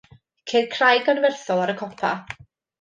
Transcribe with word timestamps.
Ceir 0.51 0.63
craig 0.77 1.13
anferthol 1.15 1.63
ar 1.67 1.77
y 1.77 1.79
copa. 1.85 2.15